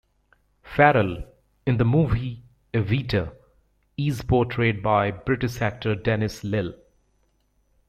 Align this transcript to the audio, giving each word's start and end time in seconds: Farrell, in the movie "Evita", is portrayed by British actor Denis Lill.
Farrell, 0.63 1.25
in 1.67 1.77
the 1.77 1.85
movie 1.85 2.41
"Evita", 2.73 3.35
is 3.97 4.23
portrayed 4.23 4.81
by 4.81 5.11
British 5.11 5.61
actor 5.61 5.93
Denis 5.93 6.43
Lill. 6.43 6.73